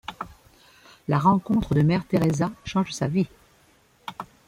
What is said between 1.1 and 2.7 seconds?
rencontre de Mère Teresa